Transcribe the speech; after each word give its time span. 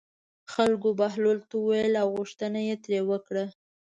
خلکو 0.53 0.89
بهلول 0.99 1.39
ته 1.49 1.53
وویل 1.59 1.93
او 2.01 2.07
غوښتنه 2.17 2.59
یې 2.67 2.75
ترې 2.83 2.99
وکړه. 3.09 3.45